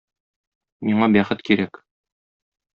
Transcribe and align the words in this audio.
Миңа 0.89 1.11
бәхет 1.17 1.45
кирәк. 1.51 1.81